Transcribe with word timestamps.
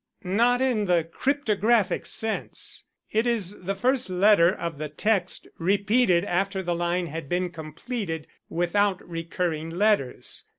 "Not 0.23 0.61
in 0.63 0.85
the 0.85 1.03
cryptographic 1.03 2.07
sense. 2.07 2.87
It 3.11 3.27
is 3.27 3.59
the 3.61 3.75
first 3.75 4.09
letter 4.09 4.51
of 4.51 4.79
the 4.79 4.89
text 4.89 5.47
repeated 5.59 6.25
after 6.25 6.63
the 6.63 6.73
line 6.73 7.05
had 7.05 7.29
been 7.29 7.51
completed 7.51 8.25
without 8.49 9.07
recurring 9.07 9.69
letters. 9.69 10.45